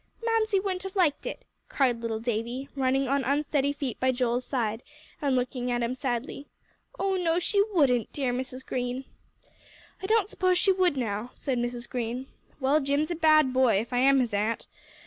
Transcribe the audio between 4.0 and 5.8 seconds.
Joel's side, and looking